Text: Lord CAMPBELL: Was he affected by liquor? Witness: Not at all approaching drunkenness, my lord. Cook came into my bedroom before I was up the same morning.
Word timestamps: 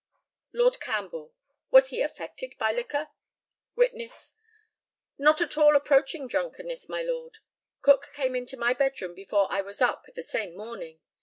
Lord 0.51 0.79
CAMPBELL: 0.79 1.31
Was 1.69 1.89
he 1.89 2.01
affected 2.01 2.55
by 2.57 2.71
liquor? 2.71 3.09
Witness: 3.75 4.35
Not 5.19 5.41
at 5.41 5.59
all 5.59 5.75
approaching 5.75 6.27
drunkenness, 6.27 6.89
my 6.89 7.03
lord. 7.03 7.37
Cook 7.83 8.09
came 8.11 8.35
into 8.35 8.57
my 8.57 8.73
bedroom 8.73 9.13
before 9.13 9.45
I 9.51 9.61
was 9.61 9.79
up 9.79 10.07
the 10.15 10.23
same 10.23 10.57
morning. 10.57 11.01